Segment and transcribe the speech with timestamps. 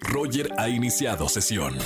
[0.00, 1.76] Roger ha iniciado sesión.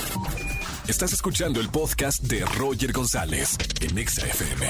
[0.87, 4.67] Estás escuchando el podcast de Roger González en Exa FM.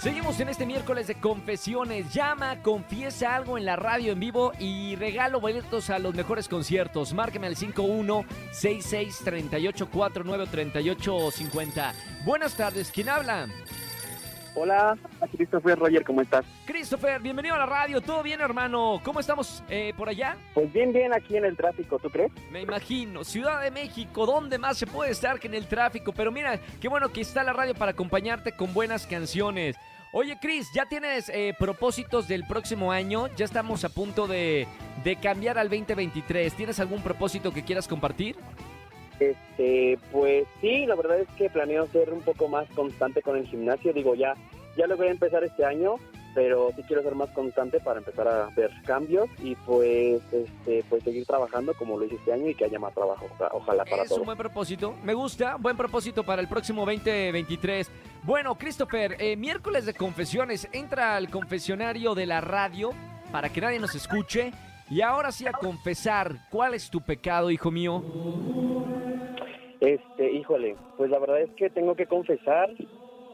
[0.00, 2.12] Seguimos en este miércoles de confesiones.
[2.12, 7.12] Llama, confiesa algo en la radio en vivo y regalo boletos a los mejores conciertos.
[7.12, 11.94] Márqueme al 51 66 38 49 38 50.
[12.24, 13.46] Buenas tardes, ¿quién habla?
[14.54, 14.98] Hola,
[15.34, 16.44] Christopher Roger, ¿cómo estás?
[16.66, 18.02] Christopher, bienvenido a la radio.
[18.02, 19.00] ¿Todo bien, hermano?
[19.02, 20.36] ¿Cómo estamos eh, por allá?
[20.52, 22.30] Pues bien, bien aquí en el tráfico, ¿tú crees?
[22.50, 23.24] Me imagino.
[23.24, 26.12] Ciudad de México, ¿dónde más se puede estar que en el tráfico?
[26.12, 29.76] Pero mira, qué bueno que está la radio para acompañarte con buenas canciones.
[30.12, 33.28] Oye, Chris, ¿ya tienes eh, propósitos del próximo año?
[33.34, 34.68] Ya estamos a punto de,
[35.02, 36.54] de cambiar al 2023.
[36.54, 38.36] ¿Tienes algún propósito que quieras compartir?
[39.30, 43.46] Este, pues sí, la verdad es que planeo ser un poco más constante con el
[43.46, 43.92] gimnasio.
[43.92, 44.34] Digo, ya,
[44.76, 45.96] ya lo voy a empezar este año,
[46.34, 51.04] pero sí quiero ser más constante para empezar a ver cambios y pues, este, pues
[51.04, 53.26] seguir trabajando como lo hice este año y que haya más trabajo.
[53.52, 54.20] Ojalá para es todos.
[54.20, 54.94] un buen propósito.
[55.02, 57.90] Me gusta, buen propósito para el próximo 2023.
[58.22, 60.68] Bueno, Christopher, eh, miércoles de confesiones.
[60.72, 62.90] Entra al confesionario de la radio
[63.30, 64.52] para que nadie nos escuche.
[64.90, 68.02] Y ahora sí a confesar, ¿cuál es tu pecado, hijo mío?
[70.32, 72.70] Híjole, pues la verdad es que tengo que confesar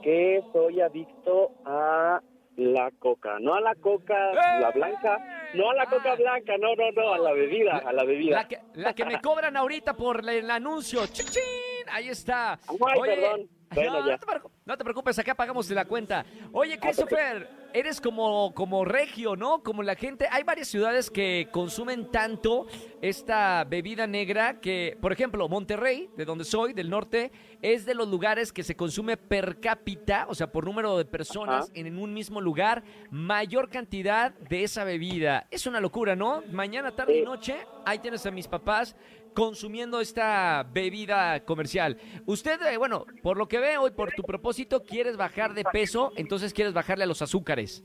[0.03, 2.21] que soy adicto a
[2.57, 5.19] la coca, no a la coca, la blanca,
[5.55, 8.37] no a la coca blanca, no, no, no, a la bebida, a la bebida.
[8.37, 11.07] La que, la que me cobran ahorita por el, anuncio.
[11.07, 11.43] ¡Chichín!
[11.91, 12.55] Ahí está.
[12.55, 13.49] Ay, perdón.
[13.75, 14.17] Bueno, no, ya.
[14.17, 16.27] no no te preocupes, acá pagamos la cuenta.
[16.53, 19.63] Oye, Christopher, eres como, como regio, ¿no?
[19.63, 20.29] Como la gente.
[20.31, 22.67] Hay varias ciudades que consumen tanto
[23.01, 28.09] esta bebida negra que, por ejemplo, Monterrey, de donde soy, del norte, es de los
[28.09, 31.73] lugares que se consume per cápita, o sea, por número de personas Ajá.
[31.75, 35.47] en un mismo lugar, mayor cantidad de esa bebida.
[35.51, 36.43] Es una locura, ¿no?
[36.53, 38.95] Mañana, tarde y noche, ahí tienes a mis papás
[39.39, 41.97] consumiendo esta bebida comercial.
[42.27, 46.11] Usted, eh, bueno, por lo que veo y por tu propósito, quieres bajar de peso,
[46.17, 47.85] entonces quieres bajarle a los azúcares.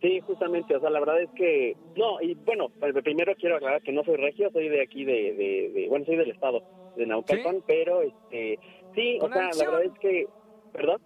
[0.00, 3.82] Sí, justamente, o sea, la verdad es que, no, y bueno, pues, primero quiero aclarar
[3.82, 6.60] que no soy regio, soy de aquí, de, de, de- bueno, soy del estado,
[6.96, 8.58] de Naucalpan, pero, este,
[8.96, 10.26] sí, o sea, la verdad es que,
[10.72, 11.00] ¿perdón?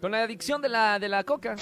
[0.00, 1.56] Con la adicción de la, de la coca.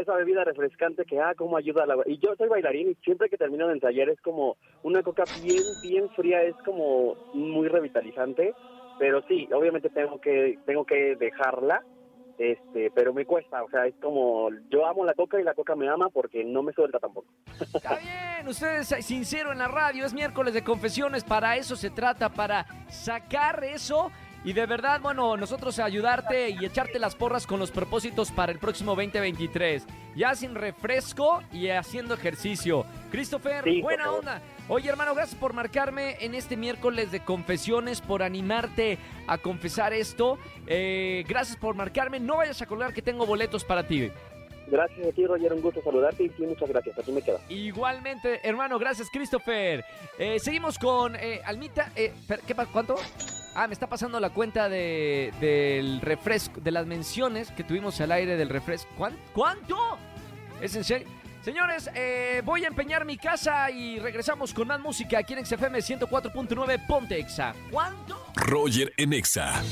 [0.00, 1.96] Esa bebida refrescante que, ah, cómo ayuda a la...
[2.06, 5.62] Y yo soy bailarín y siempre que termino de ensayar es como una coca bien,
[5.82, 8.54] bien fría, es como muy revitalizante,
[8.98, 11.82] pero sí, obviamente tengo que, tengo que dejarla,
[12.38, 15.74] este, pero me cuesta, o sea, es como, yo amo la coca y la coca
[15.74, 17.28] me ama porque no me suelta tampoco.
[17.60, 21.90] Está bien, usted es sincero en la radio, es miércoles de confesiones, para eso se
[21.90, 24.10] trata, para sacar eso
[24.46, 28.58] y de verdad, bueno, nosotros ayudarte y echarte las porras con los propósitos para el
[28.58, 29.84] próximo 2023.
[30.14, 32.86] Ya sin refresco y haciendo ejercicio.
[33.10, 34.40] Christopher, Sí, buena onda.
[34.68, 40.38] Oye, hermano, gracias por marcarme en este miércoles de confesiones, por animarte a confesar esto.
[40.66, 42.18] Eh, gracias por marcarme.
[42.20, 44.10] No vayas a colgar que tengo boletos para ti.
[44.68, 47.38] Gracias a ti, Roger, un gusto saludarte y sí, muchas gracias, aquí me quedo.
[47.48, 49.84] Igualmente, hermano, gracias, Christopher.
[50.18, 51.92] Eh, seguimos con eh, Almita.
[51.94, 52.12] eh,
[52.46, 52.96] ¿qué, pa- ¿Cuánto?
[53.58, 58.12] Ah, me está pasando la cuenta de, del refresco, de las menciones que tuvimos al
[58.12, 58.90] aire del refresco.
[58.98, 59.76] ¿Cuán- ¿Cuánto?
[60.60, 61.08] ¿Es en serio?
[61.42, 65.78] Señores, eh, voy a empeñar mi casa y regresamos con más música aquí en XFM
[65.80, 67.54] 104.9 Ponte Exa.
[67.70, 68.20] ¿Cuánto?
[68.34, 69.62] Roger en Exa.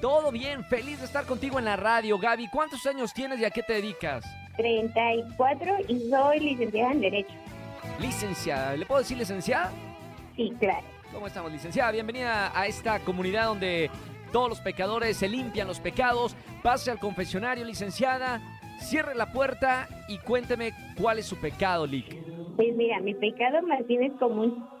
[0.00, 2.48] Todo bien, feliz de estar contigo en la radio, Gaby.
[2.50, 4.24] ¿Cuántos años tienes y a qué te dedicas?
[4.56, 7.34] 34 y soy licenciada en Derecho.
[8.00, 9.72] Licenciada, ¿le puedo decir licenciada?
[10.34, 10.95] Sí, claro.
[11.12, 11.92] ¿Cómo estamos, licenciada?
[11.92, 13.90] Bienvenida a esta comunidad donde
[14.32, 16.36] todos los pecadores se limpian los pecados.
[16.62, 18.40] Pase al confesionario, licenciada.
[18.78, 22.14] Cierre la puerta y cuénteme cuál es su pecado, Lick.
[22.56, 24.75] Pues mira, mi pecado bien es como un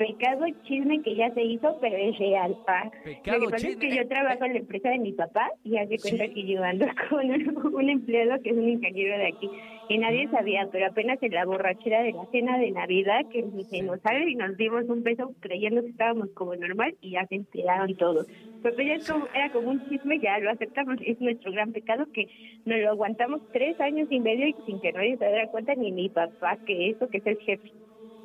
[0.00, 2.56] pecado chisme que ya se hizo, pero es real.
[2.66, 2.90] pa.
[3.04, 3.84] Pecado Lo que pasa chisme.
[3.86, 6.32] es que yo trabajo en la empresa de mi papá y hace cuenta Sí.
[6.34, 9.50] que yo ando con un, un empleado que es un ingeniero de aquí
[9.90, 13.82] y nadie sabía, pero apenas en la borrachera de la cena de Navidad que se
[13.82, 17.34] nos sale y nos dimos un beso creyendo que estábamos como normal y ya se
[17.34, 18.26] enteraron todos.
[18.62, 22.06] Pero ya es como, era como un chisme, ya lo aceptamos, es nuestro gran pecado
[22.14, 22.26] que
[22.64, 25.92] nos lo aguantamos tres años y medio y sin que nadie se diera cuenta ni
[25.92, 27.70] mi papá que eso que es el jefe.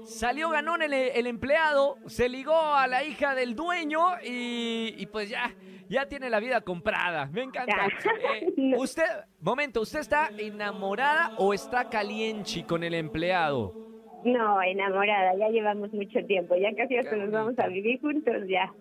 [0.06, 5.30] Salió ganón el, el empleado, se ligó a la hija del dueño y, y pues
[5.30, 5.54] ya,
[5.90, 7.26] ya tiene la vida comprada.
[7.28, 7.88] Me encanta.
[8.32, 9.04] Eh, usted,
[9.40, 13.85] momento, ¿usted está enamorada o está calienchi con el empleado?
[14.26, 18.74] No, enamorada, ya llevamos mucho tiempo, ya casi hasta nos vamos a vivir juntos ya.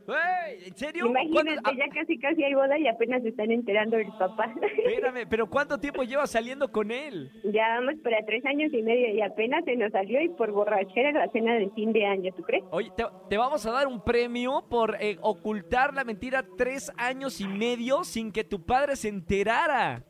[0.66, 1.06] ¿En serio?
[1.06, 4.52] Imagínate, ¿Cuánto- ya casi casi hay boda y apenas se están enterando del papá.
[4.84, 7.30] espérame, pero ¿cuánto tiempo lleva saliendo con él?
[7.44, 11.12] ya vamos para tres años y medio y apenas se nos salió y por borrachera
[11.12, 12.64] la cena de fin de año, ¿tú crees?
[12.70, 17.40] Oye, te, te vamos a dar un premio por eh, ocultar la mentira tres años
[17.40, 20.02] y medio sin que tu padre se enterara.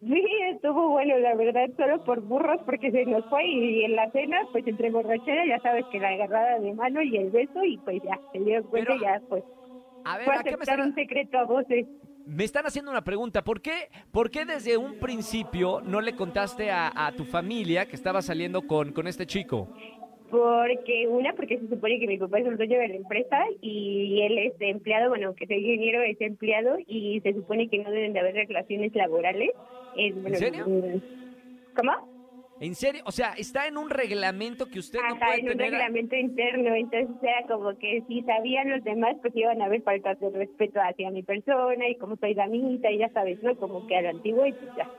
[0.00, 0.24] Sí,
[0.54, 4.38] estuvo bueno, la verdad, solo por burros porque se nos fue y en la cena,
[4.50, 8.02] pues entre borrachera, ya sabes que la agarrada de mano y el beso y pues
[8.02, 9.44] ya, se dieron cuenta Pero, y ya pues
[10.04, 11.86] A ver, fue ¿a qué me están, un secreto a voces.
[12.24, 13.42] me están haciendo una pregunta?
[13.44, 17.96] ¿Por qué, ¿Por qué desde un principio no le contaste a, a tu familia que
[17.96, 19.68] estaba saliendo con, con este chico?
[20.30, 24.22] Porque una, porque se supone que mi papá es el dueño de la empresa y
[24.22, 28.12] él es empleado, bueno, que soy ingeniero es empleado y se supone que no deben
[28.12, 29.50] de haber relaciones laborales.
[29.92, 30.64] Es, bueno, serio?
[31.74, 31.92] ¿Cómo?
[32.60, 33.02] ¿En serio?
[33.06, 35.70] O sea, está en un reglamento que usted no Ajá, puede en un tener.
[35.72, 40.18] reglamento interno, entonces era como que si sabían los demás, pues iban a haber faltas
[40.20, 43.56] de respeto hacia mi persona y como soy damita y ya sabes, ¿no?
[43.56, 44.90] Como que a lo antiguo y pues ya.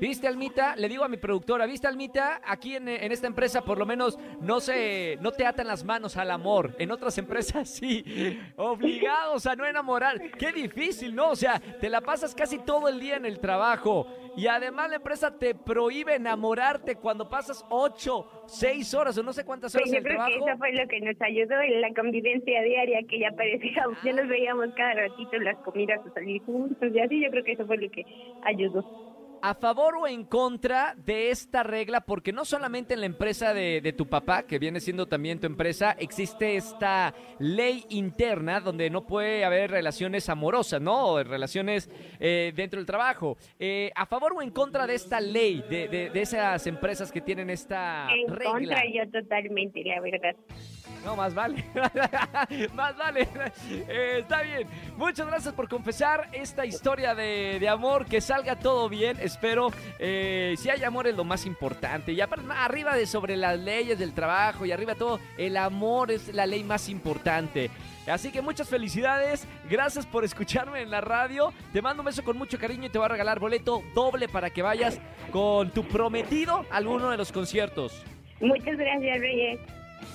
[0.00, 0.76] ¿Viste, Almita?
[0.76, 2.40] Le digo a mi productora, ¿viste, Almita?
[2.46, 6.16] Aquí en, en esta empresa por lo menos no se, no te atan las manos
[6.16, 6.74] al amor.
[6.78, 10.18] En otras empresas sí, obligados a no enamorar.
[10.38, 11.30] Qué difícil, ¿no?
[11.30, 14.06] O sea, te la pasas casi todo el día en el trabajo.
[14.36, 19.44] Y además la empresa te prohíbe enamorarte cuando pasas ocho, seis horas o no sé
[19.44, 21.80] cuántas Pues horas yo en el creo que eso fue lo que nos ayudó en
[21.82, 26.14] la convivencia diaria, que ya parecíamos, ya nos veíamos cada ratito en las comidas o
[26.14, 28.04] salir juntos y así, yo creo que eso fue lo que
[28.44, 29.10] ayudó.
[29.42, 32.02] ¿A favor o en contra de esta regla?
[32.02, 35.46] Porque no solamente en la empresa de, de tu papá, que viene siendo también tu
[35.46, 41.06] empresa, existe esta ley interna donde no puede haber relaciones amorosas, ¿no?
[41.06, 41.88] O relaciones
[42.18, 43.38] eh, dentro del trabajo.
[43.58, 47.20] Eh, ¿A favor o en contra de esta ley, de, de- de esas empresas que
[47.20, 48.50] tienen esta en regla?
[48.52, 50.36] contra yo totalmente, la verdad.
[51.04, 51.64] No, más vale.
[52.74, 53.26] más vale.
[53.70, 54.68] Eh, está bien.
[54.96, 58.04] Muchas gracias por confesar esta historia de, de amor.
[58.06, 59.16] Que salga todo bien.
[59.20, 59.70] Espero.
[59.98, 62.12] eh, si hay amor es lo más importante.
[62.12, 66.32] Y aparte, arriba de sobre las leyes del trabajo y arriba todo, el amor es
[66.34, 67.70] la ley más importante.
[68.06, 69.46] Así que muchas felicidades.
[69.70, 71.52] Gracias por escucharme en la radio.
[71.72, 74.50] Te mando un beso con mucho cariño y te voy a regalar boleto doble para
[74.50, 75.00] que vayas
[75.30, 78.02] con tu prometido a alguno de los conciertos.
[78.40, 79.60] Muchas gracias, Reyes.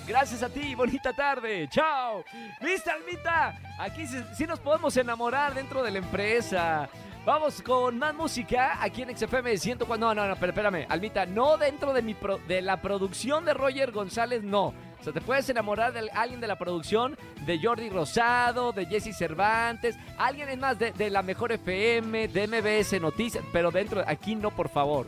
[0.08, 1.68] Gracias a ti, bonita tarde.
[1.70, 2.24] Chao.
[2.62, 3.58] ¿Viste, Almita?
[3.80, 6.90] Aquí sí, nos podemos enamorar dentro de la empresa.
[7.26, 9.98] Vamos con más música aquí en XFM 104.
[9.98, 13.56] No, no, no, pero espérame, Almita, no dentro de, mi pro- de la producción de
[13.56, 14.66] Roger González, no.
[15.00, 17.18] O sea, te puedes enamorar de alguien de la producción,
[17.48, 22.48] de Jordi Rosado, de Jesse Cervantes, alguien es más de, de la Mejor FM, de
[22.48, 25.08] MBS Noticias, pero dentro, aquí no, por favor.